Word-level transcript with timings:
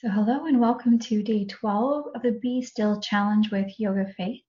So, 0.00 0.08
hello 0.08 0.46
and 0.46 0.60
welcome 0.60 0.98
to 0.98 1.22
day 1.22 1.44
12 1.44 2.06
of 2.16 2.22
the 2.22 2.32
Be 2.32 2.62
Still 2.62 3.00
Challenge 3.00 3.52
with 3.52 3.78
Yoga 3.78 4.12
Faith. 4.16 4.42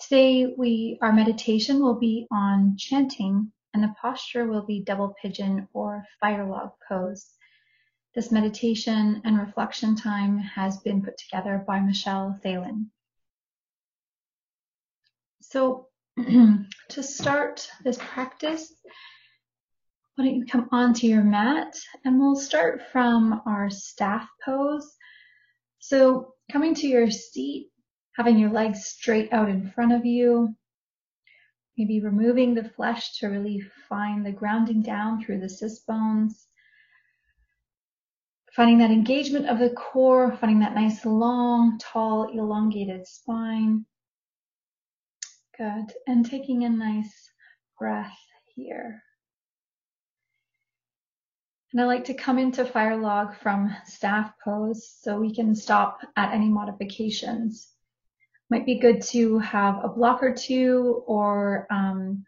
Today, 0.00 0.52
we 0.58 0.98
our 1.00 1.12
meditation 1.12 1.80
will 1.80 1.94
be 1.94 2.26
on 2.32 2.76
chanting, 2.76 3.52
and 3.72 3.84
the 3.84 3.94
posture 4.02 4.46
will 4.46 4.66
be 4.66 4.82
double 4.82 5.14
pigeon 5.22 5.68
or 5.72 6.04
fire 6.20 6.44
log 6.44 6.72
pose. 6.88 7.30
This 8.16 8.32
meditation 8.32 9.22
and 9.24 9.38
reflection 9.38 9.94
time 9.94 10.38
has 10.38 10.78
been 10.78 11.02
put 11.02 11.16
together 11.18 11.62
by 11.64 11.78
Michelle 11.78 12.36
Thielen. 12.44 12.86
So, 15.40 15.86
to 16.16 17.02
start 17.02 17.70
this 17.84 17.98
practice, 17.98 18.74
why 20.18 20.24
don't 20.24 20.34
you 20.34 20.46
come 20.46 20.68
onto 20.72 21.06
your 21.06 21.22
mat 21.22 21.78
and 22.04 22.18
we'll 22.18 22.34
start 22.34 22.82
from 22.90 23.40
our 23.46 23.70
staff 23.70 24.28
pose. 24.44 24.96
So 25.78 26.34
coming 26.50 26.74
to 26.74 26.88
your 26.88 27.08
seat, 27.08 27.70
having 28.16 28.36
your 28.36 28.50
legs 28.50 28.84
straight 28.84 29.32
out 29.32 29.48
in 29.48 29.70
front 29.70 29.92
of 29.92 30.04
you, 30.04 30.56
maybe 31.76 32.00
removing 32.00 32.52
the 32.52 32.68
flesh 32.70 33.16
to 33.18 33.28
really 33.28 33.62
find 33.88 34.26
the 34.26 34.32
grounding 34.32 34.82
down 34.82 35.22
through 35.22 35.38
the 35.38 35.48
sit 35.48 35.70
bones. 35.86 36.48
Finding 38.56 38.78
that 38.78 38.90
engagement 38.90 39.46
of 39.46 39.60
the 39.60 39.70
core, 39.70 40.36
finding 40.40 40.58
that 40.58 40.74
nice 40.74 41.04
long, 41.04 41.78
tall, 41.78 42.28
elongated 42.36 43.06
spine. 43.06 43.86
Good. 45.56 45.92
And 46.08 46.28
taking 46.28 46.64
a 46.64 46.68
nice 46.68 47.30
breath 47.78 48.18
here. 48.56 49.04
And 51.72 51.82
I 51.82 51.84
like 51.84 52.04
to 52.04 52.14
come 52.14 52.38
into 52.38 52.64
fire 52.64 52.96
log 52.96 53.36
from 53.36 53.74
staff 53.84 54.32
pose 54.42 54.88
so 55.02 55.20
we 55.20 55.34
can 55.34 55.54
stop 55.54 56.00
at 56.16 56.32
any 56.32 56.48
modifications. 56.48 57.68
Might 58.48 58.64
be 58.64 58.78
good 58.78 59.02
to 59.08 59.38
have 59.40 59.84
a 59.84 59.88
block 59.88 60.22
or 60.22 60.34
two 60.34 61.04
or 61.06 61.66
um, 61.70 62.24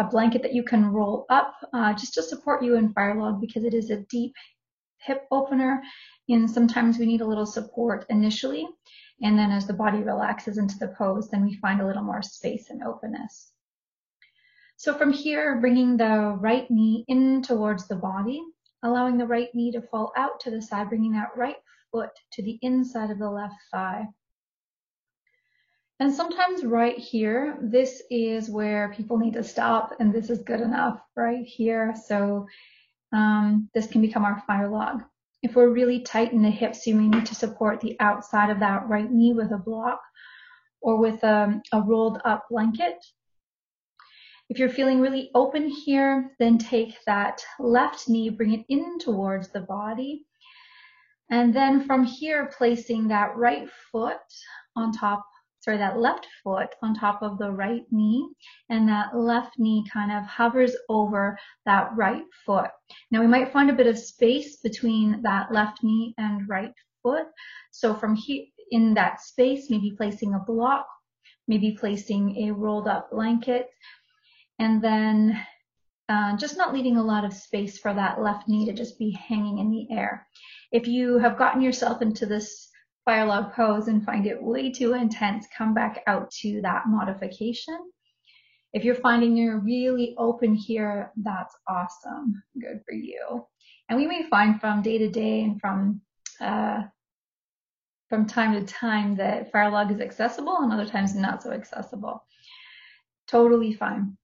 a 0.00 0.04
blanket 0.04 0.42
that 0.42 0.54
you 0.54 0.64
can 0.64 0.86
roll 0.86 1.24
up 1.30 1.54
uh, 1.72 1.92
just 1.92 2.14
to 2.14 2.22
support 2.22 2.64
you 2.64 2.74
in 2.74 2.92
fire 2.92 3.14
log 3.14 3.40
because 3.40 3.62
it 3.62 3.74
is 3.74 3.90
a 3.90 4.04
deep 4.10 4.34
hip 4.98 5.24
opener 5.30 5.82
and 6.28 6.50
sometimes 6.50 6.98
we 6.98 7.06
need 7.06 7.20
a 7.20 7.26
little 7.26 7.46
support 7.46 8.06
initially 8.10 8.66
and 9.22 9.38
then 9.38 9.52
as 9.52 9.66
the 9.66 9.72
body 9.72 9.98
relaxes 9.98 10.58
into 10.58 10.76
the 10.78 10.88
pose 10.98 11.28
then 11.28 11.44
we 11.44 11.54
find 11.56 11.80
a 11.80 11.86
little 11.86 12.02
more 12.02 12.22
space 12.22 12.70
and 12.70 12.82
openness. 12.82 13.52
So 14.76 14.94
from 14.94 15.12
here 15.12 15.60
bringing 15.60 15.96
the 15.96 16.36
right 16.40 16.68
knee 16.70 17.04
in 17.06 17.42
towards 17.42 17.86
the 17.86 17.96
body 17.96 18.42
allowing 18.82 19.18
the 19.18 19.26
right 19.26 19.48
knee 19.54 19.72
to 19.72 19.82
fall 19.82 20.12
out 20.16 20.40
to 20.40 20.50
the 20.50 20.62
side, 20.62 20.88
bringing 20.88 21.12
that 21.12 21.36
right 21.36 21.56
foot 21.92 22.10
to 22.32 22.42
the 22.42 22.58
inside 22.62 23.10
of 23.10 23.18
the 23.18 23.30
left 23.30 23.56
thigh. 23.72 24.06
And 26.00 26.12
sometimes 26.12 26.64
right 26.64 26.96
here, 26.96 27.58
this 27.60 28.02
is 28.10 28.48
where 28.48 28.94
people 28.96 29.18
need 29.18 29.34
to 29.34 29.44
stop 29.44 29.92
and 30.00 30.12
this 30.12 30.30
is 30.30 30.38
good 30.38 30.60
enough 30.60 30.98
right 31.14 31.44
here. 31.44 31.94
So 32.06 32.46
um, 33.12 33.68
this 33.74 33.86
can 33.86 34.00
become 34.00 34.24
our 34.24 34.42
fire 34.46 34.70
log. 34.70 35.02
If 35.42 35.56
we're 35.56 35.68
really 35.68 36.00
tight 36.00 36.32
in 36.32 36.42
the 36.42 36.50
hips, 36.50 36.86
you 36.86 36.94
may 36.94 37.06
need 37.06 37.26
to 37.26 37.34
support 37.34 37.80
the 37.80 37.98
outside 38.00 38.48
of 38.48 38.60
that 38.60 38.88
right 38.88 39.10
knee 39.10 39.34
with 39.34 39.52
a 39.52 39.58
block 39.58 40.00
or 40.80 40.96
with 40.96 41.22
um, 41.22 41.60
a 41.72 41.82
rolled 41.82 42.20
up 42.24 42.46
blanket. 42.50 43.04
If 44.50 44.58
you're 44.58 44.68
feeling 44.68 45.00
really 45.00 45.30
open 45.36 45.68
here, 45.68 46.32
then 46.40 46.58
take 46.58 46.96
that 47.06 47.40
left 47.60 48.08
knee, 48.08 48.30
bring 48.30 48.52
it 48.52 48.66
in 48.68 48.98
towards 48.98 49.48
the 49.48 49.60
body. 49.60 50.26
And 51.30 51.54
then 51.54 51.86
from 51.86 52.02
here, 52.02 52.50
placing 52.58 53.06
that 53.08 53.36
right 53.36 53.70
foot 53.92 54.18
on 54.74 54.90
top, 54.90 55.24
sorry, 55.60 55.76
that 55.76 56.00
left 56.00 56.26
foot 56.42 56.74
on 56.82 56.96
top 56.96 57.22
of 57.22 57.38
the 57.38 57.48
right 57.48 57.84
knee. 57.92 58.28
And 58.70 58.88
that 58.88 59.16
left 59.16 59.56
knee 59.60 59.84
kind 59.92 60.10
of 60.10 60.24
hovers 60.24 60.74
over 60.88 61.38
that 61.64 61.90
right 61.94 62.24
foot. 62.44 62.70
Now 63.12 63.20
we 63.20 63.28
might 63.28 63.52
find 63.52 63.70
a 63.70 63.74
bit 63.74 63.86
of 63.86 63.96
space 63.96 64.56
between 64.56 65.22
that 65.22 65.52
left 65.52 65.84
knee 65.84 66.12
and 66.18 66.48
right 66.48 66.74
foot. 67.04 67.26
So 67.70 67.94
from 67.94 68.16
here, 68.16 68.46
in 68.72 68.94
that 68.94 69.20
space, 69.20 69.70
maybe 69.70 69.92
placing 69.96 70.34
a 70.34 70.40
block, 70.40 70.88
maybe 71.46 71.76
placing 71.78 72.48
a 72.48 72.52
rolled 72.52 72.88
up 72.88 73.12
blanket, 73.12 73.68
and 74.60 74.82
then 74.82 75.40
uh, 76.10 76.36
just 76.36 76.56
not 76.56 76.74
leaving 76.74 76.98
a 76.98 77.02
lot 77.02 77.24
of 77.24 77.32
space 77.32 77.78
for 77.78 77.94
that 77.94 78.20
left 78.20 78.46
knee 78.46 78.66
to 78.66 78.72
just 78.72 78.98
be 78.98 79.10
hanging 79.12 79.58
in 79.58 79.70
the 79.70 79.86
air. 79.90 80.26
If 80.70 80.86
you 80.86 81.18
have 81.18 81.38
gotten 81.38 81.62
yourself 81.62 82.02
into 82.02 82.26
this 82.26 82.68
fire 83.06 83.26
log 83.26 83.54
pose 83.54 83.88
and 83.88 84.04
find 84.04 84.26
it 84.26 84.40
way 84.40 84.70
too 84.70 84.92
intense, 84.92 85.46
come 85.56 85.72
back 85.72 86.02
out 86.06 86.30
to 86.42 86.60
that 86.60 86.82
modification. 86.86 87.78
If 88.72 88.84
you're 88.84 88.94
finding 88.96 89.36
you're 89.36 89.60
really 89.60 90.14
open 90.18 90.54
here, 90.54 91.10
that's 91.16 91.56
awesome. 91.66 92.42
Good 92.60 92.82
for 92.86 92.94
you. 92.94 93.46
And 93.88 93.98
we 93.98 94.06
may 94.06 94.28
find 94.28 94.60
from 94.60 94.82
day 94.82 94.98
to 94.98 95.08
day 95.08 95.42
and 95.42 95.60
from 95.60 96.02
uh, 96.40 96.82
from 98.08 98.26
time 98.26 98.52
to 98.54 98.72
time 98.72 99.16
that 99.16 99.50
fire 99.52 99.70
log 99.70 99.90
is 99.90 100.00
accessible 100.00 100.58
and 100.58 100.72
other 100.72 100.86
times 100.86 101.14
not 101.14 101.42
so 101.42 101.50
accessible. 101.50 102.24
Totally 103.26 103.72
fine. 103.72 104.16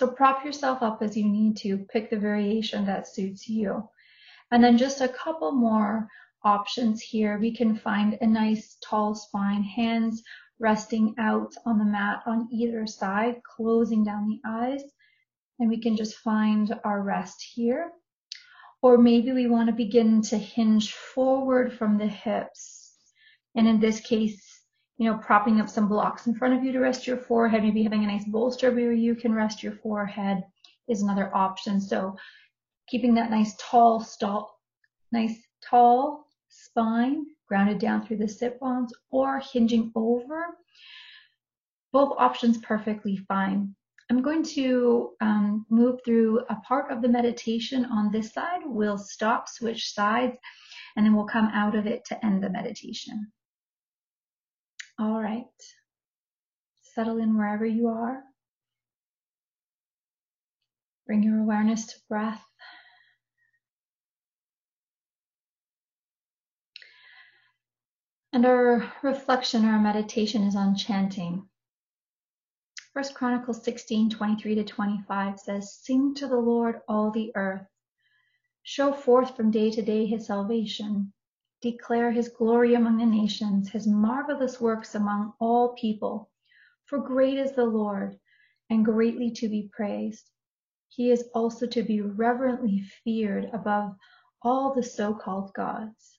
So 0.00 0.06
prop 0.06 0.46
yourself 0.46 0.82
up 0.82 1.02
as 1.02 1.14
you 1.14 1.28
need 1.28 1.58
to, 1.58 1.76
pick 1.76 2.08
the 2.08 2.16
variation 2.16 2.86
that 2.86 3.06
suits 3.06 3.46
you. 3.46 3.86
And 4.50 4.64
then 4.64 4.78
just 4.78 5.02
a 5.02 5.08
couple 5.08 5.52
more 5.52 6.08
options 6.42 7.02
here. 7.02 7.38
We 7.38 7.54
can 7.54 7.76
find 7.76 8.16
a 8.18 8.26
nice 8.26 8.78
tall 8.82 9.14
spine, 9.14 9.62
hands 9.62 10.22
resting 10.58 11.14
out 11.18 11.52
on 11.66 11.76
the 11.76 11.84
mat 11.84 12.22
on 12.24 12.48
either 12.50 12.86
side, 12.86 13.42
closing 13.42 14.02
down 14.02 14.26
the 14.26 14.40
eyes. 14.48 14.82
And 15.58 15.68
we 15.68 15.78
can 15.78 15.96
just 15.98 16.16
find 16.16 16.74
our 16.82 17.02
rest 17.02 17.44
here. 17.52 17.92
Or 18.80 18.96
maybe 18.96 19.32
we 19.32 19.48
want 19.48 19.68
to 19.68 19.74
begin 19.74 20.22
to 20.22 20.38
hinge 20.38 20.94
forward 20.94 21.74
from 21.74 21.98
the 21.98 22.08
hips. 22.08 22.94
And 23.54 23.68
in 23.68 23.80
this 23.80 24.00
case, 24.00 24.49
you 25.00 25.10
know, 25.10 25.16
propping 25.16 25.62
up 25.62 25.68
some 25.70 25.88
blocks 25.88 26.26
in 26.26 26.34
front 26.34 26.52
of 26.52 26.62
you 26.62 26.72
to 26.72 26.78
rest 26.78 27.06
your 27.06 27.16
forehead, 27.16 27.62
maybe 27.62 27.82
having 27.82 28.04
a 28.04 28.06
nice 28.06 28.26
bolster 28.26 28.70
where 28.70 28.92
you 28.92 29.14
can 29.14 29.32
rest 29.32 29.62
your 29.62 29.72
forehead 29.72 30.44
is 30.88 31.00
another 31.00 31.34
option. 31.34 31.80
So 31.80 32.16
keeping 32.86 33.14
that 33.14 33.30
nice 33.30 33.54
tall 33.58 34.00
stall, 34.00 34.60
nice 35.10 35.38
tall 35.64 36.26
spine 36.50 37.24
grounded 37.48 37.78
down 37.78 38.06
through 38.06 38.18
the 38.18 38.28
sit 38.28 38.60
bones 38.60 38.92
or 39.10 39.40
hinging 39.40 39.90
over. 39.94 40.48
Both 41.92 42.18
options 42.18 42.58
perfectly 42.58 43.16
fine. 43.26 43.74
I'm 44.10 44.20
going 44.20 44.42
to 44.42 45.12
um, 45.22 45.64
move 45.70 46.00
through 46.04 46.40
a 46.50 46.56
part 46.56 46.92
of 46.92 47.00
the 47.00 47.08
meditation 47.08 47.86
on 47.86 48.12
this 48.12 48.34
side. 48.34 48.60
We'll 48.66 48.98
stop, 48.98 49.48
switch 49.48 49.94
sides, 49.94 50.36
and 50.94 51.06
then 51.06 51.16
we'll 51.16 51.24
come 51.24 51.46
out 51.54 51.74
of 51.74 51.86
it 51.86 52.04
to 52.08 52.22
end 52.22 52.42
the 52.42 52.50
meditation. 52.50 53.32
All 55.00 55.22
right. 55.22 55.46
Settle 56.82 57.16
in 57.16 57.34
wherever 57.34 57.64
you 57.64 57.88
are. 57.88 58.22
Bring 61.06 61.22
your 61.22 61.38
awareness 61.38 61.86
to 61.86 61.94
breath. 62.06 62.44
And 68.34 68.44
our 68.44 68.92
reflection, 69.02 69.64
our 69.64 69.80
meditation 69.80 70.42
is 70.42 70.54
on 70.54 70.76
chanting. 70.76 71.48
First 72.92 73.14
Chronicles 73.14 73.64
16, 73.64 74.10
23 74.10 74.56
to 74.56 74.64
25 74.64 75.40
says, 75.40 75.78
Sing 75.82 76.14
to 76.16 76.28
the 76.28 76.36
Lord 76.36 76.82
all 76.86 77.10
the 77.10 77.32
earth. 77.34 77.66
Show 78.64 78.92
forth 78.92 79.34
from 79.34 79.50
day 79.50 79.70
to 79.70 79.80
day 79.80 80.04
his 80.04 80.26
salvation. 80.26 81.14
Declare 81.62 82.12
his 82.12 82.28
glory 82.28 82.74
among 82.74 82.96
the 82.96 83.04
nations, 83.04 83.68
his 83.68 83.86
marvelous 83.86 84.60
works 84.60 84.94
among 84.94 85.34
all 85.38 85.74
people. 85.74 86.30
For 86.86 86.98
great 86.98 87.36
is 87.36 87.52
the 87.52 87.66
Lord, 87.66 88.18
and 88.70 88.84
greatly 88.84 89.30
to 89.32 89.48
be 89.48 89.68
praised. 89.70 90.30
He 90.88 91.10
is 91.10 91.28
also 91.34 91.66
to 91.66 91.82
be 91.82 92.00
reverently 92.00 92.80
feared 93.04 93.50
above 93.52 93.94
all 94.42 94.74
the 94.74 94.82
so-called 94.82 95.52
gods. 95.54 96.18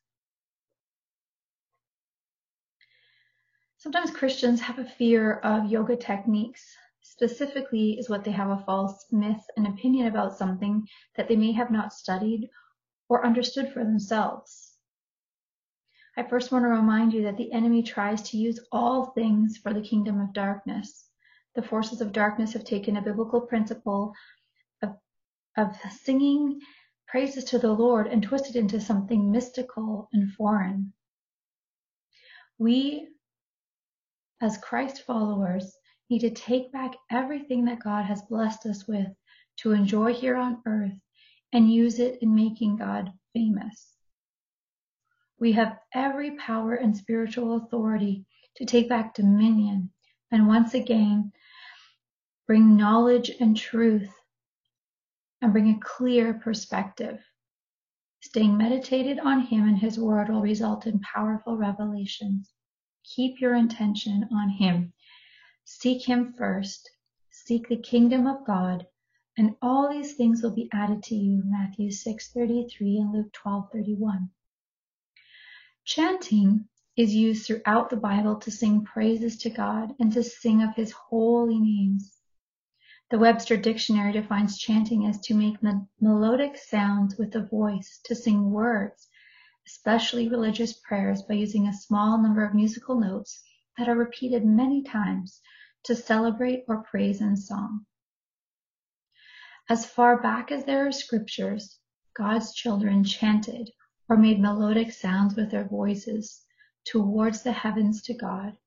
Sometimes 3.77 4.11
Christians 4.11 4.61
have 4.61 4.77
a 4.77 4.85
fear 4.85 5.39
of 5.39 5.71
yoga 5.71 5.95
techniques. 5.95 6.63
Specifically 7.01 7.97
is 7.97 8.09
what 8.09 8.23
they 8.23 8.31
have 8.31 8.51
a 8.51 8.63
false 8.63 9.07
myth 9.11 9.43
and 9.57 9.65
opinion 9.65 10.05
about 10.05 10.37
something 10.37 10.87
that 11.15 11.27
they 11.27 11.35
may 11.35 11.51
have 11.51 11.71
not 11.71 11.91
studied 11.91 12.47
or 13.09 13.25
understood 13.25 13.73
for 13.73 13.83
themselves. 13.83 14.70
I 16.17 16.23
first 16.23 16.51
want 16.51 16.63
to 16.65 16.69
remind 16.69 17.13
you 17.13 17.23
that 17.23 17.37
the 17.37 17.51
enemy 17.53 17.83
tries 17.83 18.21
to 18.23 18.37
use 18.37 18.59
all 18.71 19.07
things 19.11 19.57
for 19.57 19.73
the 19.73 19.81
kingdom 19.81 20.19
of 20.19 20.33
darkness. 20.33 21.07
The 21.55 21.61
forces 21.61 22.01
of 22.01 22.11
darkness 22.11 22.53
have 22.53 22.65
taken 22.65 22.97
a 22.97 23.01
biblical 23.01 23.41
principle 23.41 24.13
of, 24.81 24.97
of 25.55 25.75
singing 25.91 26.59
praises 27.07 27.45
to 27.45 27.59
the 27.59 27.71
Lord 27.71 28.07
and 28.07 28.21
twisted 28.21 28.55
it 28.55 28.59
into 28.59 28.81
something 28.81 29.31
mystical 29.31 30.09
and 30.11 30.33
foreign. 30.33 30.93
We, 32.57 33.07
as 34.41 34.57
Christ 34.57 35.03
followers, 35.03 35.75
need 36.09 36.19
to 36.19 36.29
take 36.29 36.73
back 36.73 36.95
everything 37.09 37.65
that 37.65 37.83
God 37.83 38.03
has 38.03 38.21
blessed 38.23 38.65
us 38.65 38.85
with 38.87 39.07
to 39.57 39.71
enjoy 39.71 40.13
here 40.13 40.35
on 40.35 40.61
earth 40.65 40.99
and 41.53 41.71
use 41.71 41.99
it 41.99 42.21
in 42.21 42.35
making 42.35 42.77
God 42.77 43.13
famous. 43.33 44.00
We 45.41 45.53
have 45.53 45.79
every 45.91 46.37
power 46.37 46.75
and 46.75 46.95
spiritual 46.95 47.55
authority 47.55 48.27
to 48.57 48.65
take 48.65 48.87
back 48.87 49.15
dominion 49.15 49.89
and 50.29 50.47
once 50.47 50.75
again 50.75 51.31
bring 52.45 52.77
knowledge 52.77 53.31
and 53.39 53.57
truth 53.57 54.13
and 55.41 55.51
bring 55.51 55.67
a 55.69 55.79
clear 55.79 56.35
perspective. 56.35 57.19
Staying 58.19 58.55
meditated 58.55 59.17
on 59.17 59.41
Him 59.41 59.67
and 59.67 59.79
His 59.79 59.97
Word 59.97 60.29
will 60.29 60.43
result 60.43 60.85
in 60.85 60.99
powerful 60.99 61.57
revelations. 61.57 62.53
Keep 63.03 63.41
your 63.41 63.55
intention 63.55 64.29
on 64.31 64.47
Him. 64.47 64.93
Seek 65.65 66.07
Him 66.07 66.33
first. 66.37 66.87
Seek 67.31 67.67
the 67.67 67.77
kingdom 67.77 68.27
of 68.27 68.45
God, 68.45 68.85
and 69.39 69.55
all 69.59 69.89
these 69.89 70.13
things 70.13 70.43
will 70.43 70.53
be 70.53 70.69
added 70.71 71.01
to 71.05 71.15
you. 71.15 71.41
Matthew 71.45 71.89
6:33 71.89 72.99
and 72.99 73.11
Luke 73.11 73.33
12:31. 73.33 74.29
Chanting 75.83 76.67
is 76.95 77.15
used 77.15 77.47
throughout 77.47 77.89
the 77.89 77.97
Bible 77.97 78.35
to 78.41 78.51
sing 78.51 78.85
praises 78.85 79.37
to 79.39 79.49
God 79.49 79.95
and 79.99 80.13
to 80.13 80.23
sing 80.23 80.61
of 80.61 80.75
His 80.75 80.91
holy 80.91 81.59
names. 81.59 82.17
The 83.09 83.17
Webster 83.17 83.57
Dictionary 83.57 84.11
defines 84.11 84.57
chanting 84.57 85.05
as 85.05 85.19
to 85.21 85.33
make 85.33 85.57
melodic 85.99 86.55
sounds 86.55 87.17
with 87.17 87.31
the 87.31 87.43
voice, 87.43 87.99
to 88.05 88.15
sing 88.15 88.51
words, 88.51 89.09
especially 89.65 90.29
religious 90.29 90.73
prayers, 90.73 91.23
by 91.23 91.33
using 91.33 91.67
a 91.67 91.73
small 91.73 92.21
number 92.21 92.45
of 92.45 92.53
musical 92.53 92.99
notes 92.99 93.43
that 93.77 93.89
are 93.89 93.95
repeated 93.95 94.45
many 94.45 94.83
times 94.83 95.41
to 95.83 95.95
celebrate 95.95 96.63
or 96.67 96.83
praise 96.83 97.21
in 97.21 97.35
song. 97.35 97.85
As 99.67 99.85
far 99.85 100.21
back 100.21 100.51
as 100.51 100.63
there 100.65 100.87
are 100.87 100.91
scriptures, 100.91 101.79
God's 102.13 102.53
children 102.53 103.03
chanted 103.03 103.71
or 104.11 104.17
made 104.17 104.41
melodic 104.41 104.91
sounds 104.91 105.37
with 105.37 105.49
their 105.49 105.63
voices 105.63 106.45
towards 106.83 107.43
the 107.43 107.51
heavens 107.53 108.01
to 108.01 108.13
God. 108.13 108.57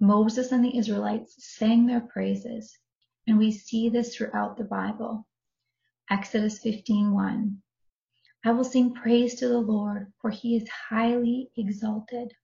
Moses 0.00 0.50
and 0.50 0.64
the 0.64 0.76
Israelites 0.76 1.36
sang 1.46 1.86
their 1.86 2.00
praises 2.00 2.76
and 3.24 3.38
we 3.38 3.52
see 3.52 3.88
this 3.88 4.16
throughout 4.16 4.56
the 4.56 4.64
Bible. 4.64 5.28
Exodus 6.10 6.58
15:1. 6.58 7.62
I 8.44 8.50
will 8.50 8.64
sing 8.64 8.92
praise 8.92 9.36
to 9.36 9.46
the 9.46 9.60
Lord, 9.60 10.12
for 10.20 10.30
he 10.30 10.56
is 10.56 10.68
highly 10.68 11.52
exalted. 11.56 12.34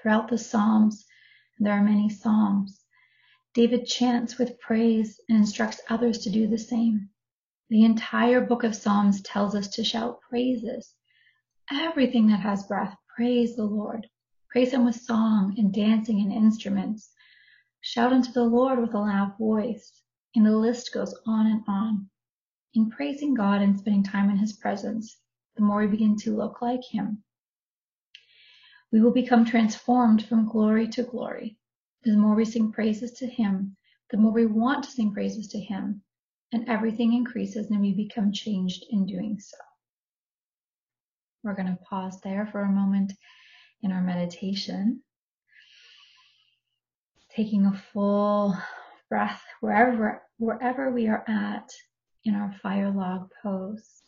Throughout 0.00 0.28
the 0.28 0.38
Psalms, 0.38 1.04
there 1.58 1.74
are 1.74 1.84
many 1.84 2.08
Psalms. 2.08 2.86
David 3.52 3.84
chants 3.84 4.38
with 4.38 4.58
praise 4.60 5.20
and 5.28 5.36
instructs 5.36 5.82
others 5.90 6.20
to 6.20 6.30
do 6.30 6.46
the 6.46 6.56
same. 6.56 7.10
The 7.70 7.84
entire 7.84 8.40
book 8.40 8.62
of 8.62 8.74
Psalms 8.74 9.22
tells 9.22 9.54
us 9.54 9.68
to 9.68 9.84
shout 9.84 10.20
praises. 10.28 10.94
Everything 11.70 12.26
that 12.28 12.40
has 12.40 12.66
breath, 12.66 12.96
praise 13.16 13.56
the 13.56 13.64
Lord. 13.64 14.06
Praise 14.50 14.72
him 14.72 14.84
with 14.84 14.96
song 14.96 15.54
and 15.58 15.72
dancing 15.72 16.20
and 16.20 16.32
instruments. 16.32 17.12
Shout 17.80 18.12
unto 18.12 18.32
the 18.32 18.44
Lord 18.44 18.78
with 18.78 18.94
a 18.94 18.98
loud 18.98 19.36
voice. 19.38 20.02
And 20.34 20.46
the 20.46 20.56
list 20.56 20.92
goes 20.92 21.14
on 21.26 21.46
and 21.46 21.64
on. 21.66 22.10
In 22.74 22.90
praising 22.90 23.34
God 23.34 23.62
and 23.62 23.78
spending 23.78 24.02
time 24.02 24.30
in 24.30 24.36
His 24.36 24.52
presence, 24.52 25.20
the 25.56 25.62
more 25.62 25.80
we 25.80 25.86
begin 25.86 26.16
to 26.18 26.36
look 26.36 26.60
like 26.60 26.82
Him, 26.82 27.22
we 28.90 29.00
will 29.00 29.12
become 29.12 29.44
transformed 29.44 30.24
from 30.26 30.48
glory 30.48 30.88
to 30.88 31.02
glory. 31.02 31.58
The 32.02 32.16
more 32.16 32.34
we 32.34 32.44
sing 32.44 32.72
praises 32.72 33.12
to 33.14 33.26
Him, 33.26 33.76
the 34.10 34.16
more 34.16 34.32
we 34.32 34.46
want 34.46 34.84
to 34.84 34.90
sing 34.90 35.12
praises 35.12 35.48
to 35.48 35.60
Him, 35.60 36.02
and 36.54 36.68
everything 36.68 37.12
increases 37.12 37.68
and 37.68 37.80
we 37.80 37.92
become 37.92 38.32
changed 38.32 38.86
in 38.88 39.04
doing 39.06 39.40
so. 39.40 39.56
We're 41.42 41.56
going 41.56 41.66
to 41.66 41.84
pause 41.84 42.20
there 42.20 42.46
for 42.46 42.62
a 42.62 42.70
moment 42.70 43.12
in 43.82 43.90
our 43.90 44.00
meditation 44.00 45.02
taking 47.34 47.66
a 47.66 47.82
full 47.92 48.56
breath 49.08 49.42
wherever 49.60 50.22
wherever 50.38 50.92
we 50.92 51.08
are 51.08 51.24
at 51.26 51.68
in 52.24 52.36
our 52.36 52.54
fire 52.62 52.90
log 52.90 53.28
pose. 53.42 54.02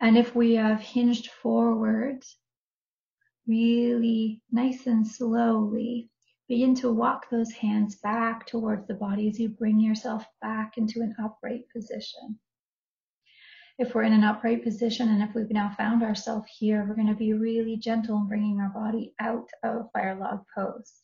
And 0.00 0.18
if 0.18 0.34
we 0.34 0.54
have 0.54 0.80
hinged 0.80 1.30
forward, 1.30 2.24
really 3.46 4.42
nice 4.50 4.86
and 4.86 5.06
slowly, 5.06 6.10
begin 6.48 6.74
to 6.76 6.92
walk 6.92 7.28
those 7.30 7.52
hands 7.52 7.96
back 7.96 8.46
towards 8.46 8.86
the 8.86 8.94
body 8.94 9.28
as 9.28 9.38
you 9.38 9.48
bring 9.48 9.80
yourself 9.80 10.24
back 10.40 10.78
into 10.78 11.00
an 11.00 11.14
upright 11.22 11.62
position. 11.74 12.38
If 13.78 13.94
we're 13.94 14.04
in 14.04 14.12
an 14.12 14.24
upright 14.24 14.62
position 14.62 15.08
and 15.08 15.22
if 15.22 15.34
we've 15.34 15.50
now 15.50 15.74
found 15.76 16.02
ourselves 16.02 16.46
here, 16.58 16.86
we're 16.88 16.94
going 16.94 17.08
to 17.08 17.14
be 17.14 17.34
really 17.34 17.76
gentle 17.76 18.16
in 18.18 18.28
bringing 18.28 18.58
our 18.60 18.70
body 18.70 19.12
out 19.20 19.48
of 19.62 19.90
fire 19.92 20.16
log 20.18 20.44
pose. 20.54 21.02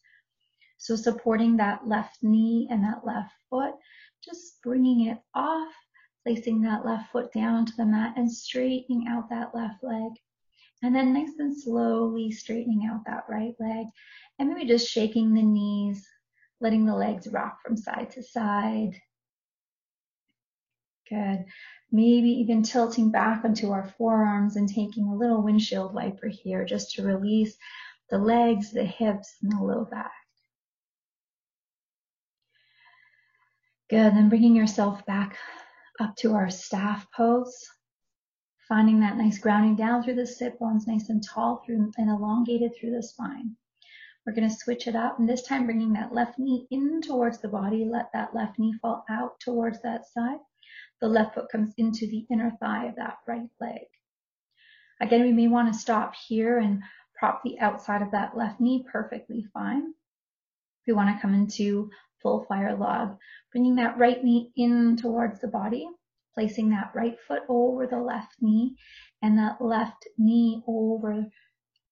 So 0.79 0.97
supporting 0.97 1.57
that 1.59 1.87
left 1.87 2.23
knee 2.23 2.69
and 2.71 2.83
that 2.85 3.05
left 3.05 3.33
foot, 3.51 3.75
just 4.25 4.63
bringing 4.63 5.09
it 5.09 5.19
off, 5.35 5.73
placing 6.25 6.63
that 6.63 6.87
left 6.87 7.13
foot 7.13 7.33
down 7.33 7.55
onto 7.57 7.75
the 7.77 7.85
mat 7.85 8.15
and 8.17 8.31
straightening 8.31 9.07
out 9.09 9.29
that 9.31 9.55
left 9.55 9.85
leg. 9.85 10.13
And 10.83 10.95
then 10.95 11.13
nice 11.13 11.39
and 11.39 11.57
slowly 11.57 12.33
straightening 12.33 12.89
out 12.91 13.05
that 13.07 13.25
right 13.29 13.55
leg. 13.61 13.87
And 14.43 14.51
maybe 14.51 14.67
just 14.67 14.91
shaking 14.91 15.35
the 15.35 15.43
knees, 15.43 16.05
letting 16.61 16.85
the 16.85 16.97
legs 16.97 17.29
rock 17.29 17.59
from 17.63 17.77
side 17.77 18.11
to 18.11 18.25
side. 18.25 19.01
Good. 21.09 21.45
Maybe 21.93 22.31
even 22.31 22.65
tilting 22.65 23.13
back 23.13 23.45
onto 23.45 23.71
our 23.71 23.95
forearms 23.97 24.57
and 24.57 24.69
taking 24.69 25.05
a 25.05 25.15
little 25.15 25.43
windshield 25.43 25.95
wiper 25.95 26.27
here 26.27 26.65
just 26.65 26.91
to 26.97 27.07
release 27.07 27.57
the 28.11 28.19
legs, 28.19 28.73
the 28.73 28.83
hips, 28.85 29.37
and 29.45 29.53
the 29.53 29.63
low 29.63 29.85
back. 29.85 30.11
Good. 33.91 34.13
Then 34.17 34.29
bringing 34.29 34.57
yourself 34.57 35.07
back 35.07 35.39
up 36.01 36.17
to 36.17 36.35
our 36.35 36.51
staff 36.51 37.07
pose. 37.17 37.65
Finding 38.67 38.99
that 39.03 39.17
nice 39.17 39.39
grounding 39.39 39.77
down 39.77 40.03
through 40.03 40.17
the 40.17 40.27
sit 40.27 40.59
bones, 40.59 40.89
nice 40.89 41.11
and 41.11 41.23
tall 41.23 41.63
through 41.65 41.93
and 41.97 42.11
elongated 42.11 42.73
through 42.75 42.91
the 42.91 43.05
spine. 43.05 43.55
We're 44.25 44.35
going 44.35 44.49
to 44.49 44.55
switch 44.55 44.87
it 44.87 44.95
up 44.95 45.19
and 45.19 45.29
this 45.29 45.43
time 45.43 45.67
bringing 45.67 45.95
that 45.95 46.15
left 46.15 46.39
knee 46.39 46.67
in 46.71 47.03
towards 47.03 47.39
the 47.41 47.49
body. 47.49 47.85
Let 47.85 48.13
that 48.13 48.35
left 48.35 48.59
knee 48.59 48.75
fall 48.81 49.05
out 49.11 49.41
towards 49.41 49.83
that 49.83 50.07
side. 50.07 50.39
The 51.01 51.09
left 51.09 51.35
foot 51.35 51.51
comes 51.51 51.75
into 51.77 52.07
the 52.07 52.25
inner 52.31 52.53
thigh 52.61 52.87
of 52.87 52.97
that 52.97 53.19
right 53.27 53.51
leg. 53.61 53.87
Again, 55.01 55.23
we 55.23 55.33
may 55.33 55.49
want 55.49 55.73
to 55.73 55.79
stop 55.79 56.15
here 56.15 56.59
and 56.59 56.83
prop 57.17 57.43
the 57.43 57.59
outside 57.59 58.03
of 58.03 58.13
that 58.13 58.37
left 58.37 58.61
knee 58.61 58.87
perfectly 58.91 59.45
fine. 59.53 59.93
We 60.87 60.93
want 60.93 61.15
to 61.15 61.21
come 61.21 61.35
into 61.35 61.91
full 62.23 62.45
fire 62.49 62.77
log, 62.77 63.19
bringing 63.51 63.75
that 63.77 63.99
right 63.99 64.23
knee 64.23 64.53
in 64.57 64.97
towards 64.97 65.41
the 65.41 65.49
body, 65.49 65.89
placing 66.35 66.71
that 66.71 66.93
right 66.95 67.17
foot 67.27 67.43
over 67.49 67.89
the 67.89 67.99
left 67.99 68.37
knee 68.41 68.77
and 69.21 69.39
that 69.39 69.61
left 69.61 70.07
knee 70.17 70.63
over 70.69 71.27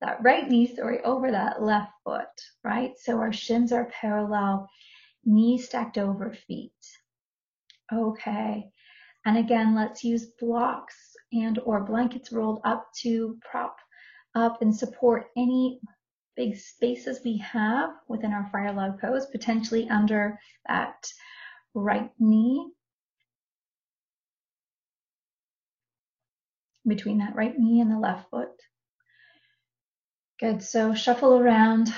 that 0.00 0.23
right 0.23 0.49
knee, 0.49 0.75
sorry, 0.75 1.02
over 1.04 1.30
that 1.30 1.62
left 1.62 1.92
foot, 2.04 2.26
right? 2.64 2.92
So 2.99 3.19
our 3.19 3.33
shins 3.33 3.73
are 3.73 3.90
parallel, 4.00 4.69
knees 5.25 5.66
stacked 5.66 5.99
over 5.99 6.33
feet. 6.33 6.73
Okay. 7.92 8.71
And 9.26 9.37
again, 9.37 9.75
let's 9.75 10.02
use 10.02 10.33
blocks 10.38 11.14
and 11.33 11.59
or 11.64 11.85
blankets 11.85 12.33
rolled 12.33 12.61
up 12.64 12.87
to 13.02 13.38
prop 13.42 13.76
up 14.35 14.62
and 14.62 14.75
support 14.75 15.26
any 15.37 15.80
big 16.37 16.57
spaces 16.57 17.21
we 17.25 17.37
have 17.38 17.90
within 18.09 18.33
our 18.33 18.49
fire 18.50 18.73
log 18.73 18.99
pose, 19.00 19.26
potentially 19.26 19.88
under 19.90 20.38
that 20.66 21.07
right 21.75 22.11
knee, 22.19 22.71
between 26.87 27.19
that 27.19 27.37
right 27.37 27.59
knee 27.59 27.80
and 27.80 27.90
the 27.90 27.99
left 27.99 28.30
foot. 28.30 28.49
Good, 30.40 30.62
so 30.62 30.94
shuffle 30.94 31.38
around, 31.38 31.92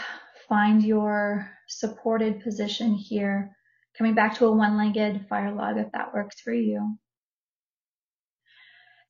find 0.49 0.83
your 0.83 1.49
supported 1.69 2.43
position 2.43 2.93
here, 2.93 3.57
coming 3.97 4.15
back 4.15 4.35
to 4.39 4.47
a 4.47 4.53
one-legged 4.53 5.29
fire 5.29 5.53
log 5.53 5.79
if 5.79 5.93
that 5.93 6.13
works 6.13 6.41
for 6.41 6.53
you. 6.53 6.99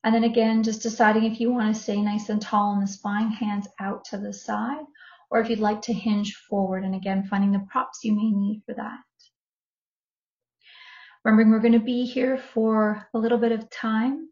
And 0.03 0.13
then 0.13 0.23
again, 0.23 0.61
just 0.61 0.83
deciding 0.83 1.23
if 1.23 1.39
you 1.39 1.51
want 1.51 1.75
to 1.75 1.81
stay 1.81 1.99
nice 1.99 2.29
and 2.29 2.39
tall 2.39 2.75
in 2.75 2.81
the 2.81 2.87
spine, 2.87 3.31
hands 3.31 3.67
out 3.79 4.05
to 4.11 4.19
the 4.19 4.31
side, 4.31 4.85
or 5.31 5.39
if 5.39 5.49
you'd 5.49 5.57
like 5.57 5.81
to 5.83 5.93
hinge 5.93 6.35
forward 6.47 6.83
and 6.83 6.93
again 6.93 7.25
finding 7.27 7.51
the 7.51 7.65
props 7.71 8.03
you 8.03 8.13
may 8.13 8.29
need 8.29 8.61
for 8.67 8.75
that. 8.75 8.99
Remembering 11.25 11.49
we're 11.49 11.59
going 11.59 11.73
to 11.73 11.79
be 11.79 12.05
here 12.05 12.37
for 12.37 13.07
a 13.15 13.17
little 13.17 13.39
bit 13.39 13.51
of 13.51 13.67
time. 13.71 14.29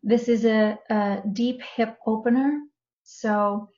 This 0.00 0.28
is 0.28 0.44
a, 0.44 0.78
a 0.88 1.22
deep 1.32 1.60
hip 1.74 1.96
opener. 2.06 2.60
So 3.14 3.68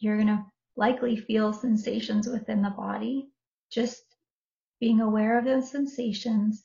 you're 0.00 0.16
going 0.16 0.28
to 0.28 0.44
likely 0.76 1.16
feel 1.16 1.52
sensations 1.52 2.26
within 2.26 2.62
the 2.62 2.70
body. 2.70 3.28
Just 3.70 4.02
being 4.80 5.00
aware 5.00 5.38
of 5.38 5.44
those 5.44 5.70
sensations, 5.70 6.62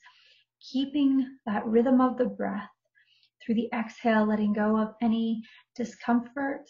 keeping 0.60 1.38
that 1.46 1.66
rhythm 1.66 2.00
of 2.00 2.16
the 2.16 2.26
breath 2.26 2.70
through 3.40 3.54
the 3.54 3.68
exhale, 3.72 4.26
letting 4.26 4.52
go 4.52 4.76
of 4.76 4.94
any 5.00 5.42
discomfort. 5.76 6.68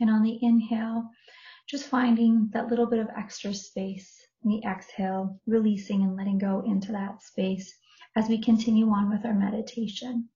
And 0.00 0.10
on 0.10 0.22
the 0.22 0.38
inhale, 0.42 1.08
just 1.68 1.88
finding 1.88 2.50
that 2.52 2.68
little 2.68 2.86
bit 2.86 2.98
of 2.98 3.08
extra 3.16 3.54
space 3.54 4.26
in 4.44 4.50
the 4.50 4.62
exhale, 4.66 5.40
releasing 5.46 6.02
and 6.02 6.16
letting 6.16 6.38
go 6.38 6.62
into 6.66 6.92
that 6.92 7.22
space 7.22 7.74
as 8.16 8.28
we 8.28 8.38
continue 8.38 8.88
on 8.90 9.08
with 9.08 9.24
our 9.24 9.34
meditation. 9.34 10.28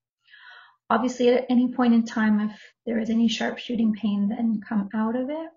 Obviously, 0.89 1.31
at 1.31 1.47
any 1.49 1.73
point 1.75 1.95
in 1.95 2.05
time, 2.05 2.41
if 2.41 2.61
there 2.85 2.99
is 2.99 3.11
any 3.11 3.29
sharp 3.29 3.59
shooting 3.59 3.93
pain, 3.93 4.29
then 4.29 4.61
come 4.67 4.89
out 4.95 5.17
of 5.17 5.31
it. 5.31 5.51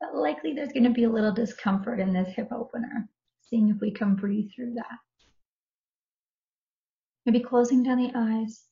But 0.00 0.14
likely 0.14 0.52
there's 0.52 0.72
going 0.72 0.84
to 0.84 0.90
be 0.90 1.04
a 1.04 1.10
little 1.10 1.32
discomfort 1.32 1.98
in 1.98 2.12
this 2.12 2.28
hip 2.28 2.52
opener, 2.52 3.08
seeing 3.40 3.68
if 3.68 3.80
we 3.80 3.90
can 3.90 4.14
breathe 4.14 4.50
through 4.54 4.74
that. 4.74 4.98
Maybe 7.26 7.40
closing 7.40 7.82
down 7.82 7.98
the 7.98 8.12
eyes, 8.14 8.62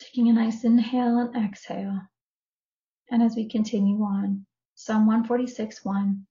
taking 0.00 0.28
a 0.28 0.32
nice 0.32 0.64
inhale 0.64 1.18
and 1.18 1.44
exhale. 1.44 2.00
And 3.10 3.22
as 3.22 3.36
we 3.36 3.48
continue 3.48 4.02
on, 4.02 4.44
Psalm 4.74 5.06
146 5.06 5.84
1. 5.84 6.26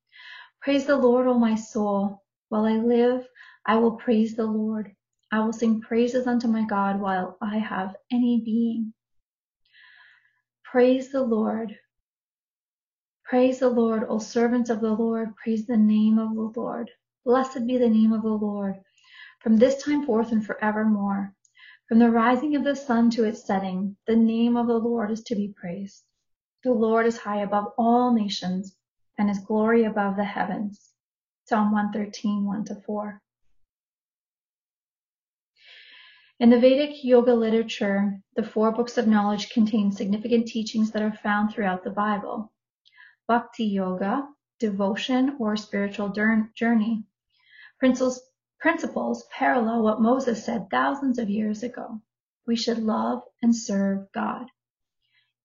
Praise 0.61 0.85
the 0.85 0.97
Lord, 0.97 1.27
O 1.27 1.39
my 1.39 1.55
soul. 1.55 2.23
While 2.49 2.65
I 2.65 2.73
live, 2.73 3.25
I 3.65 3.77
will 3.77 3.95
praise 3.95 4.35
the 4.35 4.45
Lord. 4.45 4.95
I 5.35 5.39
will 5.39 5.51
sing 5.51 5.81
praises 5.81 6.27
unto 6.27 6.47
my 6.47 6.63
God 6.63 7.01
while 7.01 7.37
I 7.41 7.57
have 7.57 7.93
any 8.09 8.41
being. 8.45 8.93
Praise 10.63 11.11
the 11.11 11.23
Lord. 11.23 11.77
Praise 13.25 13.59
the 13.59 13.67
Lord, 13.67 14.05
O 14.07 14.19
servants 14.19 14.69
of 14.69 14.79
the 14.79 14.93
Lord. 14.93 15.35
Praise 15.35 15.67
the 15.67 15.75
name 15.75 16.19
of 16.19 16.33
the 16.35 16.53
Lord. 16.57 16.89
Blessed 17.25 17.67
be 17.67 17.77
the 17.77 17.89
name 17.89 18.13
of 18.13 18.21
the 18.21 18.29
Lord, 18.29 18.75
from 19.41 19.57
this 19.57 19.83
time 19.83 20.05
forth 20.05 20.31
and 20.31 20.45
forevermore. 20.45 21.35
From 21.89 21.99
the 21.99 22.11
rising 22.11 22.55
of 22.55 22.63
the 22.63 22.73
sun 22.73 23.09
to 23.09 23.25
its 23.25 23.45
setting, 23.45 23.97
the 24.07 24.15
name 24.15 24.55
of 24.55 24.67
the 24.67 24.79
Lord 24.79 25.11
is 25.11 25.21
to 25.23 25.35
be 25.35 25.53
praised. 25.53 26.01
The 26.63 26.71
Lord 26.71 27.05
is 27.07 27.17
high 27.17 27.41
above 27.41 27.73
all 27.77 28.13
nations, 28.13 28.73
and 29.17 29.27
his 29.27 29.39
glory 29.39 29.83
above 29.83 30.15
the 30.15 30.23
heavens. 30.23 30.93
Psalm 31.43 31.73
113, 31.73 32.45
1 32.45 32.63
to 32.63 32.75
4. 32.75 33.21
In 36.37 36.49
the 36.49 36.59
Vedic 36.59 37.01
yoga 37.01 37.33
literature, 37.33 38.21
the 38.35 38.43
four 38.43 38.73
books 38.73 38.97
of 38.97 39.07
knowledge 39.07 39.51
contain 39.51 39.93
significant 39.93 40.49
teachings 40.49 40.91
that 40.91 41.01
are 41.01 41.17
found 41.23 41.53
throughout 41.53 41.85
the 41.85 41.91
Bible. 41.91 42.51
Bhakti 43.25 43.63
yoga, 43.63 44.27
devotion 44.59 45.37
or 45.39 45.55
spiritual 45.55 46.09
journey. 46.09 47.05
Principles, 47.79 48.21
principles 48.59 49.25
parallel 49.31 49.81
what 49.81 50.01
Moses 50.01 50.43
said 50.43 50.69
thousands 50.69 51.19
of 51.19 51.29
years 51.29 51.63
ago. 51.63 52.01
We 52.45 52.57
should 52.57 52.79
love 52.79 53.23
and 53.41 53.55
serve 53.55 54.11
God. 54.11 54.51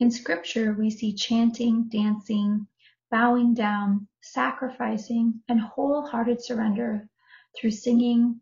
In 0.00 0.10
scripture, 0.10 0.72
we 0.72 0.90
see 0.90 1.14
chanting, 1.14 1.88
dancing, 1.88 2.66
bowing 3.12 3.54
down, 3.54 4.08
sacrificing, 4.22 5.40
and 5.48 5.60
wholehearted 5.60 6.42
surrender 6.42 7.08
through 7.56 7.70
singing, 7.70 8.40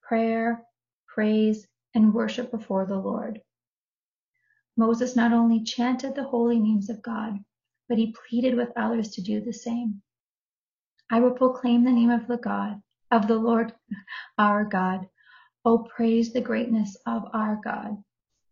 prayer, 0.00 0.64
praise, 1.06 1.66
and 1.94 2.14
worship 2.14 2.50
before 2.50 2.86
the 2.86 2.98
Lord. 2.98 3.40
Moses 4.76 5.16
not 5.16 5.32
only 5.32 5.62
chanted 5.62 6.14
the 6.14 6.24
holy 6.24 6.58
names 6.58 6.88
of 6.88 7.02
God, 7.02 7.44
but 7.88 7.98
he 7.98 8.14
pleaded 8.28 8.56
with 8.56 8.72
others 8.76 9.10
to 9.10 9.22
do 9.22 9.40
the 9.40 9.52
same. 9.52 10.02
I 11.10 11.20
will 11.20 11.32
proclaim 11.32 11.84
the 11.84 11.92
name 11.92 12.10
of 12.10 12.26
the 12.28 12.36
God, 12.38 12.80
of 13.10 13.26
the 13.26 13.36
Lord 13.36 13.74
our 14.38 14.64
God. 14.64 15.08
Oh, 15.64 15.78
praise 15.78 16.32
the 16.32 16.40
greatness 16.40 16.96
of 17.06 17.24
our 17.34 17.60
God. 17.62 18.02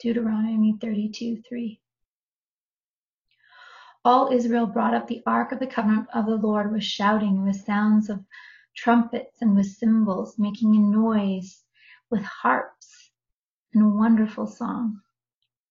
Deuteronomy 0.01 0.77
32 0.81 1.43
3. 1.49 1.81
All 4.05 4.33
Israel 4.33 4.67
brought 4.67 4.95
up 4.95 5.07
the 5.07 5.23
ark 5.27 5.53
of 5.53 5.61
the 5.61 5.67
covenant 5.67 6.09
of 6.15 6.27
the 6.27 6.37
Lord 6.37 6.73
with 6.73 6.85
shouting, 6.85 7.45
with 7.45 7.57
sounds 7.57 8.11
of 8.11 8.25
trumpets, 8.77 9.41
and 9.41 9.55
with 9.55 9.67
cymbals, 9.67 10.39
making 10.39 10.75
a 10.75 10.81
noise, 10.81 11.63
with 12.11 12.23
harps 12.23 12.98
and 13.81 13.97
wonderful 13.97 14.47
song. 14.47 15.01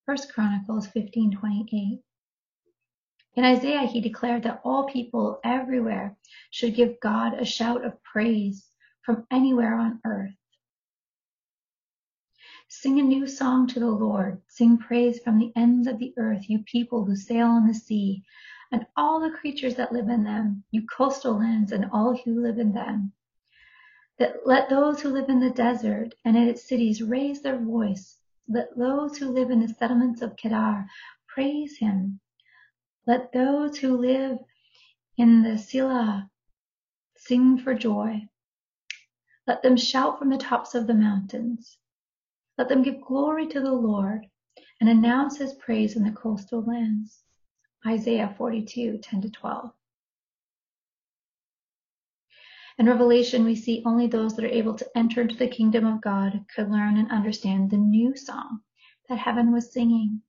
First 0.05 0.33
Chronicles 0.33 0.87
15:28. 0.87 2.01
In 3.35 3.43
Isaiah, 3.43 3.85
he 3.85 3.99
declared 3.99 4.43
that 4.43 4.61
all 4.63 4.85
people 4.85 5.41
everywhere 5.43 6.15
should 6.49 6.73
give 6.73 7.01
God 7.01 7.33
a 7.33 7.43
shout 7.43 7.83
of 7.83 8.01
praise 8.03 8.71
from 9.01 9.27
anywhere 9.29 9.75
on 9.75 9.99
earth. 10.05 10.37
Sing 12.69 12.97
a 12.97 13.03
new 13.03 13.27
song 13.27 13.67
to 13.67 13.79
the 13.79 13.91
Lord. 13.91 14.41
Sing 14.47 14.77
praise 14.77 15.19
from 15.19 15.37
the 15.37 15.51
ends 15.57 15.85
of 15.85 15.99
the 15.99 16.13
earth, 16.17 16.49
you 16.49 16.59
people 16.59 17.03
who 17.03 17.15
sail 17.15 17.47
on 17.47 17.67
the 17.67 17.73
sea, 17.73 18.23
and 18.71 18.87
all 18.95 19.19
the 19.19 19.37
creatures 19.37 19.75
that 19.75 19.91
live 19.91 20.07
in 20.07 20.23
them, 20.23 20.63
you 20.71 20.87
coastal 20.87 21.39
lands 21.39 21.73
and 21.73 21.89
all 21.91 22.15
who 22.15 22.41
live 22.41 22.57
in 22.57 22.71
them. 22.71 23.11
That 24.19 24.45
let 24.45 24.69
those 24.69 25.01
who 25.01 25.09
live 25.09 25.29
in 25.29 25.39
the 25.39 25.51
desert 25.51 26.15
and 26.25 26.35
in 26.35 26.47
its 26.47 26.67
cities 26.67 27.03
raise 27.03 27.41
their 27.41 27.59
voice. 27.59 28.19
Let 28.47 28.75
those 28.75 29.17
who 29.17 29.29
live 29.29 29.51
in 29.51 29.59
the 29.59 29.67
settlements 29.67 30.21
of 30.21 30.35
Kedar 30.35 30.87
praise 31.27 31.77
him. 31.77 32.19
Let 33.05 33.31
those 33.31 33.77
who 33.77 33.97
live 33.97 34.39
in 35.17 35.43
the 35.43 35.57
Sela 35.57 36.29
sing 37.15 37.57
for 37.57 37.73
joy. 37.73 38.27
Let 39.45 39.61
them 39.61 39.77
shout 39.77 40.19
from 40.19 40.29
the 40.29 40.37
tops 40.37 40.75
of 40.75 40.87
the 40.87 40.93
mountains. 40.93 41.77
Let 42.57 42.69
them 42.69 42.83
give 42.83 43.01
glory 43.01 43.47
to 43.47 43.59
the 43.59 43.73
Lord 43.73 44.27
and 44.81 44.89
announce 44.89 45.37
his 45.37 45.53
praise 45.53 45.95
in 45.95 46.03
the 46.03 46.11
coastal 46.11 46.61
lands. 46.61 47.23
Isaiah 47.85 48.33
42, 48.37 48.97
10 48.97 49.21
to 49.21 49.29
12. 49.29 49.71
In 52.79 52.85
Revelation, 52.85 53.43
we 53.43 53.55
see 53.55 53.81
only 53.85 54.05
those 54.05 54.35
that 54.35 54.45
are 54.45 54.49
able 54.49 54.75
to 54.75 54.87
enter 54.95 55.21
into 55.21 55.35
the 55.35 55.47
kingdom 55.47 55.85
of 55.87 55.99
God 55.99 56.45
could 56.53 56.69
learn 56.69 56.97
and 56.97 57.11
understand 57.11 57.71
the 57.71 57.77
new 57.77 58.15
song 58.15 58.61
that 59.09 59.17
heaven 59.17 59.51
was 59.51 59.73
singing. 59.73 60.21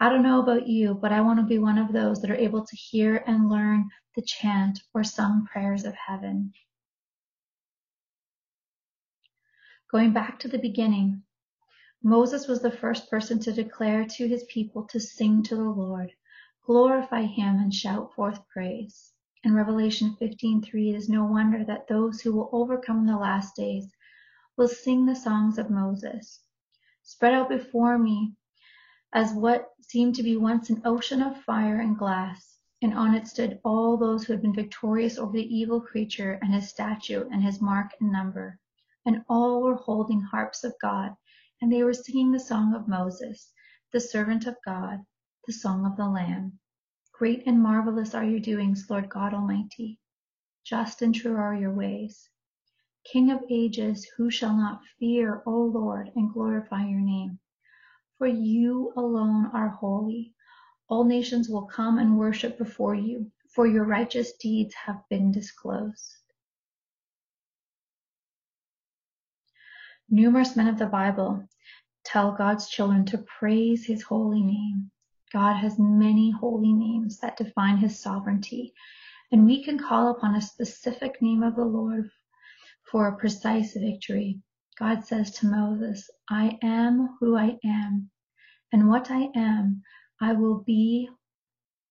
I 0.00 0.08
don't 0.08 0.24
know 0.24 0.42
about 0.42 0.66
you, 0.66 0.94
but 0.94 1.12
I 1.12 1.20
want 1.20 1.38
to 1.38 1.46
be 1.46 1.60
one 1.60 1.78
of 1.78 1.92
those 1.92 2.20
that 2.20 2.30
are 2.32 2.36
able 2.36 2.66
to 2.66 2.76
hear 2.76 3.22
and 3.28 3.48
learn 3.48 3.88
the 4.16 4.22
chant 4.22 4.80
or 4.92 5.04
sung 5.04 5.46
prayers 5.46 5.84
of 5.84 5.94
heaven. 5.94 6.52
Going 9.92 10.12
back 10.12 10.40
to 10.40 10.48
the 10.48 10.58
beginning, 10.58 11.22
Moses 12.02 12.48
was 12.48 12.60
the 12.60 12.72
first 12.72 13.08
person 13.08 13.38
to 13.40 13.52
declare 13.52 14.04
to 14.04 14.26
his 14.26 14.44
people 14.48 14.82
to 14.88 14.98
sing 14.98 15.44
to 15.44 15.54
the 15.54 15.62
Lord, 15.62 16.10
glorify 16.64 17.22
him 17.22 17.56
and 17.60 17.72
shout 17.72 18.12
forth 18.14 18.40
praise. 18.48 19.12
In 19.44 19.54
Revelation 19.54 20.16
15:3, 20.18 20.64
it 20.88 20.96
is 20.96 21.10
no 21.10 21.26
wonder 21.26 21.62
that 21.62 21.88
those 21.88 22.22
who 22.22 22.32
will 22.32 22.48
overcome 22.52 23.00
in 23.00 23.06
the 23.06 23.18
last 23.18 23.54
days 23.54 23.94
will 24.56 24.66
sing 24.66 25.04
the 25.04 25.14
songs 25.14 25.58
of 25.58 25.68
Moses. 25.68 26.40
Spread 27.02 27.34
out 27.34 27.50
before 27.50 27.98
me 27.98 28.32
as 29.12 29.34
what 29.34 29.74
seemed 29.82 30.14
to 30.14 30.22
be 30.22 30.38
once 30.38 30.70
an 30.70 30.80
ocean 30.86 31.20
of 31.20 31.42
fire 31.42 31.78
and 31.78 31.98
glass, 31.98 32.56
and 32.80 32.94
on 32.94 33.14
it 33.14 33.28
stood 33.28 33.60
all 33.62 33.98
those 33.98 34.24
who 34.24 34.32
had 34.32 34.40
been 34.40 34.54
victorious 34.54 35.18
over 35.18 35.32
the 35.32 35.54
evil 35.54 35.82
creature 35.82 36.38
and 36.40 36.54
his 36.54 36.70
statue 36.70 37.28
and 37.30 37.42
his 37.44 37.60
mark 37.60 37.90
and 38.00 38.10
number 38.10 38.58
and 39.04 39.22
all 39.28 39.62
were 39.62 39.76
holding 39.76 40.22
harps 40.22 40.64
of 40.64 40.74
God, 40.80 41.14
and 41.60 41.70
they 41.70 41.82
were 41.82 41.92
singing 41.92 42.32
the 42.32 42.40
song 42.40 42.74
of 42.74 42.88
Moses, 42.88 43.52
the 43.92 44.00
servant 44.00 44.46
of 44.46 44.56
God, 44.64 45.04
the 45.46 45.52
song 45.52 45.84
of 45.84 45.94
the 45.96 46.08
Lamb. 46.08 46.58
Great 47.18 47.46
and 47.46 47.62
marvelous 47.62 48.14
are 48.14 48.24
your 48.24 48.40
doings, 48.40 48.90
Lord 48.90 49.08
God 49.08 49.32
Almighty. 49.32 49.98
Just 50.64 51.00
and 51.00 51.14
true 51.14 51.34
are 51.34 51.54
your 51.54 51.72
ways. 51.72 52.28
King 53.04 53.30
of 53.30 53.42
ages, 53.48 54.04
who 54.18 54.30
shall 54.30 54.54
not 54.54 54.82
fear, 54.98 55.42
O 55.46 55.62
Lord, 55.62 56.12
and 56.14 56.30
glorify 56.30 56.84
your 56.84 57.00
name? 57.00 57.38
For 58.18 58.26
you 58.26 58.92
alone 58.98 59.46
are 59.54 59.70
holy. 59.70 60.34
All 60.88 61.04
nations 61.04 61.48
will 61.48 61.64
come 61.64 61.98
and 61.98 62.18
worship 62.18 62.58
before 62.58 62.94
you, 62.94 63.32
for 63.48 63.66
your 63.66 63.84
righteous 63.84 64.34
deeds 64.34 64.74
have 64.74 65.02
been 65.08 65.32
disclosed. 65.32 66.16
Numerous 70.10 70.54
men 70.54 70.68
of 70.68 70.78
the 70.78 70.84
Bible 70.84 71.48
tell 72.04 72.32
God's 72.32 72.68
children 72.68 73.06
to 73.06 73.24
praise 73.38 73.86
his 73.86 74.02
holy 74.02 74.42
name. 74.42 74.90
God 75.32 75.56
has 75.56 75.78
many 75.78 76.30
holy 76.30 76.72
names 76.72 77.18
that 77.18 77.36
define 77.36 77.78
his 77.78 78.00
sovereignty, 78.00 78.74
and 79.32 79.46
we 79.46 79.64
can 79.64 79.78
call 79.78 80.10
upon 80.10 80.34
a 80.36 80.40
specific 80.42 81.20
name 81.20 81.42
of 81.42 81.56
the 81.56 81.64
Lord 81.64 82.10
for 82.90 83.08
a 83.08 83.16
precise 83.16 83.74
victory. 83.74 84.40
God 84.78 85.04
says 85.04 85.32
to 85.32 85.46
Moses, 85.46 86.08
I 86.30 86.58
am 86.62 87.16
who 87.20 87.36
I 87.36 87.58
am, 87.64 88.10
and 88.72 88.88
what 88.88 89.10
I 89.10 89.30
am, 89.34 89.82
I 90.20 90.34
will 90.34 90.62
be, 90.62 91.08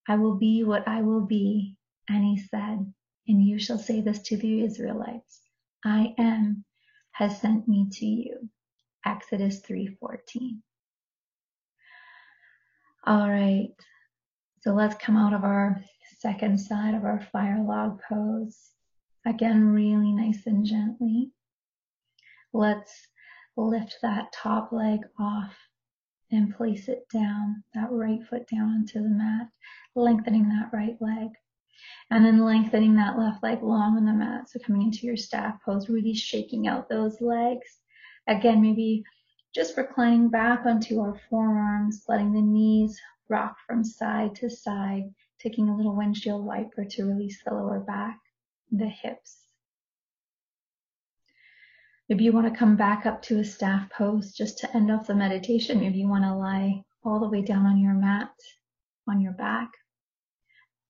I 0.08 0.16
will 0.18 0.36
be 0.36 0.64
what 0.64 0.88
I 0.88 1.02
will 1.02 1.26
be. 1.26 1.76
And 2.10 2.24
he 2.24 2.38
said, 2.38 2.94
and 3.28 3.46
you 3.48 3.60
shall 3.60 3.80
say 3.80 4.02
this 4.02 4.22
to 4.24 4.38
the 4.38 4.64
Israelites, 4.64 5.42
I 5.84 6.14
am 6.18 6.64
has 7.12 7.40
sent 7.42 7.68
me 7.68 7.88
to 7.92 8.06
you. 8.06 8.50
Exodus 9.06 9.62
3:14. 9.62 10.62
All 13.08 13.30
right. 13.30 13.70
So 14.62 14.74
let's 14.74 14.96
come 14.96 15.16
out 15.16 15.34
of 15.34 15.44
our 15.44 15.80
second 16.20 16.58
side 16.60 16.96
of 16.96 17.04
our 17.04 17.22
fire 17.32 17.64
log 17.64 18.02
pose. 18.10 18.72
Again, 19.28 19.68
really 19.68 20.12
nice 20.12 20.48
and 20.48 20.66
gently. 20.66 21.30
Let's 22.52 23.08
lift 23.58 23.98
that 24.02 24.34
top 24.34 24.72
leg 24.72 25.02
off 25.20 25.56
and 26.32 26.56
place 26.56 26.88
it 26.88 27.06
down, 27.14 27.64
that 27.76 27.92
right 27.92 28.22
foot 28.28 28.48
down 28.48 28.70
onto 28.70 29.04
the 29.04 29.10
mat, 29.10 29.50
lengthening 29.96 30.50
that 30.50 30.72
right 30.74 30.98
leg. 31.00 31.28
And 32.10 32.26
then 32.26 32.44
lengthening 32.44 32.96
that 32.96 33.20
left 33.20 33.44
leg 33.44 33.62
long 33.62 33.98
on 33.98 34.06
the 34.06 34.14
mat. 34.14 34.50
So 34.50 34.60
coming 34.66 34.82
into 34.82 35.06
your 35.06 35.18
staff 35.18 35.60
pose, 35.64 35.90
really 35.90 36.16
shaking 36.16 36.68
out 36.68 36.90
those 36.90 37.22
legs. 37.22 37.68
Again, 38.28 38.64
maybe 38.64 39.04
just 39.56 39.78
reclining 39.78 40.28
back 40.28 40.66
onto 40.66 41.00
our 41.00 41.18
forearms, 41.30 42.04
letting 42.10 42.34
the 42.34 42.42
knees 42.42 43.00
rock 43.30 43.56
from 43.66 43.86
side 43.86 44.36
to 44.36 44.50
side, 44.50 45.10
taking 45.40 45.70
a 45.70 45.76
little 45.76 45.96
windshield 45.96 46.44
wiper 46.44 46.84
to 46.84 47.06
release 47.06 47.42
the 47.42 47.54
lower 47.54 47.80
back, 47.80 48.20
the 48.70 48.86
hips. 48.86 49.38
Maybe 52.10 52.26
you 52.26 52.34
want 52.34 52.52
to 52.52 52.60
come 52.60 52.76
back 52.76 53.06
up 53.06 53.22
to 53.24 53.40
a 53.40 53.46
staff 53.46 53.90
pose 53.90 54.34
just 54.34 54.60
to 54.60 54.76
end 54.76 54.92
off 54.92 55.08
the 55.08 55.16
meditation. 55.16 55.80
Maybe 55.80 56.00
you 56.00 56.10
want 56.10 56.26
to 56.26 56.36
lie 56.36 56.84
all 57.06 57.22
the 57.22 57.30
way 57.30 57.42
down 57.42 57.66
on 57.66 57.80
your 57.80 57.94
mat, 57.94 58.34
on 59.08 59.22
your 59.22 59.32
back. 59.32 59.72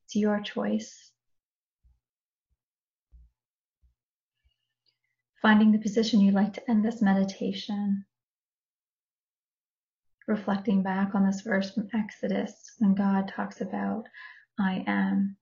It's 0.05 0.15
your 0.15 0.41
choice. 0.41 1.11
Finding 5.39 5.71
the 5.71 5.77
position 5.77 6.19
you'd 6.19 6.33
like 6.33 6.53
to 6.53 6.69
end 6.69 6.83
this 6.83 7.01
meditation. 7.03 8.05
Reflecting 10.27 10.81
back 10.81 11.13
on 11.13 11.25
this 11.25 11.41
verse 11.41 11.71
from 11.71 11.87
Exodus 11.93 12.73
when 12.79 12.95
God 12.95 13.27
talks 13.27 13.61
about, 13.61 14.05
I 14.59 14.83
am. 14.87 15.37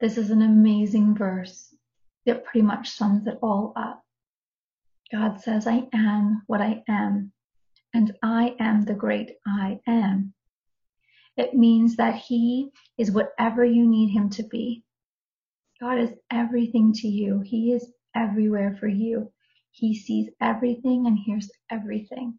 This 0.00 0.16
is 0.16 0.30
an 0.30 0.40
amazing 0.40 1.14
verse 1.14 1.74
that 2.24 2.44
pretty 2.44 2.62
much 2.62 2.88
sums 2.88 3.26
it 3.26 3.38
all 3.42 3.74
up. 3.76 4.02
God 5.12 5.40
says, 5.40 5.66
I 5.66 5.86
am 5.92 6.42
what 6.46 6.62
I 6.62 6.82
am, 6.88 7.32
and 7.92 8.16
I 8.22 8.56
am 8.58 8.84
the 8.84 8.94
great 8.94 9.32
I 9.46 9.80
am. 9.86 10.32
It 11.36 11.52
means 11.52 11.96
that 11.96 12.16
He 12.16 12.70
is 12.96 13.10
whatever 13.10 13.64
you 13.64 13.86
need 13.86 14.08
Him 14.08 14.30
to 14.30 14.42
be. 14.44 14.82
God 15.78 15.98
is 15.98 16.10
everything 16.30 16.94
to 16.94 17.08
you. 17.08 17.40
He 17.40 17.72
is 17.72 17.86
everywhere 18.14 18.76
for 18.80 18.88
you. 18.88 19.30
He 19.72 19.94
sees 19.94 20.30
everything 20.40 21.06
and 21.06 21.18
hears 21.18 21.50
everything. 21.70 22.38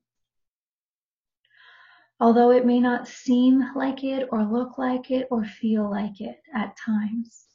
Although 2.20 2.52
it 2.52 2.66
may 2.66 2.80
not 2.80 3.08
seem 3.08 3.64
like 3.76 4.04
it 4.04 4.30
or 4.32 4.44
look 4.44 4.78
like 4.78 5.12
it 5.12 5.28
or 5.30 5.46
feel 5.46 5.90
like 5.90 6.20
it 6.20 6.42
at 6.54 6.78
times, 6.78 7.46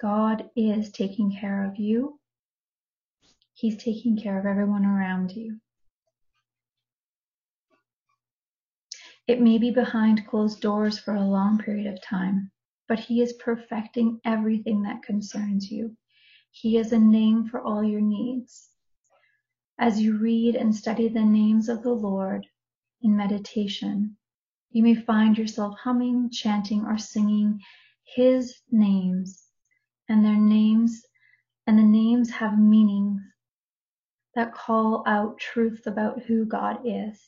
God 0.00 0.50
is 0.56 0.90
taking 0.90 1.30
care 1.30 1.64
of 1.64 1.76
you 1.76 2.18
He's 3.56 3.76
taking 3.76 4.16
care 4.16 4.36
of 4.36 4.46
everyone 4.46 4.84
around 4.84 5.30
you. 5.36 5.60
It 9.28 9.40
may 9.40 9.58
be 9.58 9.70
behind 9.70 10.26
closed 10.26 10.60
doors 10.60 10.98
for 10.98 11.14
a 11.14 11.24
long 11.24 11.58
period 11.58 11.86
of 11.86 12.02
time, 12.02 12.50
but 12.88 12.98
He 12.98 13.22
is 13.22 13.32
perfecting 13.34 14.20
everything 14.24 14.82
that 14.82 15.04
concerns 15.04 15.70
you. 15.70 15.96
He 16.50 16.76
is 16.76 16.92
a 16.92 16.98
name 16.98 17.46
for 17.46 17.62
all 17.62 17.84
your 17.84 18.00
needs. 18.00 18.70
As 19.78 20.02
you 20.02 20.18
read 20.18 20.56
and 20.56 20.74
study 20.74 21.06
the 21.06 21.24
names 21.24 21.68
of 21.68 21.84
the 21.84 21.94
Lord 21.94 22.48
in 23.04 23.16
meditation, 23.16 24.16
you 24.70 24.82
may 24.82 24.94
find 24.94 25.38
yourself 25.38 25.78
humming, 25.78 26.30
chanting, 26.30 26.84
or 26.84 26.98
singing 26.98 27.60
His 28.04 28.54
names, 28.70 29.44
and 30.08 30.24
their 30.24 30.36
names, 30.36 31.02
and 31.66 31.78
the 31.78 31.82
names 31.82 32.30
have 32.30 32.58
meanings 32.58 33.20
that 34.34 34.54
call 34.54 35.04
out 35.06 35.38
truth 35.38 35.86
about 35.86 36.22
who 36.22 36.44
God 36.44 36.78
is. 36.84 37.20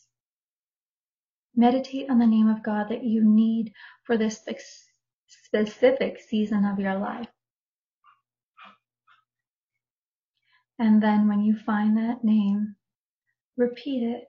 Meditate 1.55 2.11
on 2.11 2.19
the 2.19 2.27
name 2.27 2.49
of 2.49 2.63
God 2.63 2.89
that 2.89 3.05
you 3.05 3.23
need 3.25 3.73
for 4.05 4.17
this 4.17 4.45
specific 5.29 6.21
season 6.21 6.65
of 6.65 6.81
your 6.81 6.97
life. 6.97 7.29
And 10.79 11.03
then 11.03 11.29
when 11.29 11.41
you 11.43 11.57
find 11.57 11.97
that 11.97 12.23
name, 12.25 12.77
repeat 13.57 14.03
it, 14.03 14.25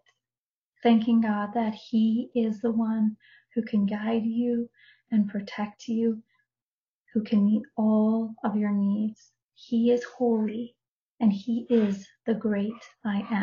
thanking 0.87 1.19
God 1.19 1.49
that 1.53 1.75
He 1.75 2.29
is 2.33 2.61
the 2.61 2.71
one 2.71 3.17
who 3.53 3.61
can 3.61 3.85
guide 3.85 4.25
you 4.25 4.69
and 5.11 5.27
protect 5.27 5.89
you, 5.89 6.23
who 7.13 7.23
can 7.23 7.45
meet 7.45 7.63
all 7.75 8.33
of 8.45 8.55
your 8.55 8.71
needs. 8.71 9.33
He 9.53 9.91
is 9.91 10.05
holy 10.05 10.75
and 11.19 11.33
he 11.33 11.67
is 11.69 12.07
the 12.25 12.35
great 12.35 12.71
I 13.03 13.17
am. 13.19 13.35